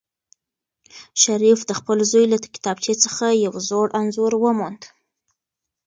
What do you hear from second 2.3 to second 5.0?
له کتابچې څخه یو زوړ انځور وموند.